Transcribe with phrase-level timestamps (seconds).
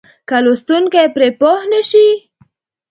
[0.27, 2.07] که لوستونکی پرې پوه نه شي.